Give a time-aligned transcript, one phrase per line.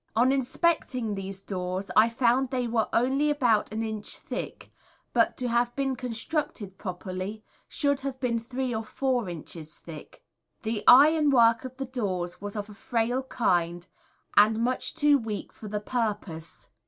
[0.15, 4.71] On inspecting these doors I found they were only about an inch thick,
[5.13, 10.23] but to have been constructed properly should have been three or four inches thick.
[10.63, 13.87] The ironwork of the doors was of a frail kind,
[14.35, 16.69] and much too weak for the purpose.